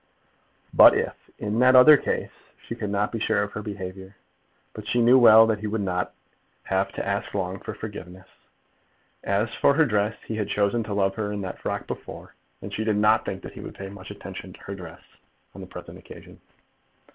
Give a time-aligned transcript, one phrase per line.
[0.73, 4.15] But if In that other case she could not be sure of her behaviour,
[4.73, 6.15] but she knew well that he would not
[6.63, 8.27] have to ask long for forgiveness.
[9.23, 12.33] As for her dress, he had chosen to love her in that frock before,
[12.63, 15.01] and she did not think that he would pay much attention to her dress
[15.53, 16.41] on the present occasion.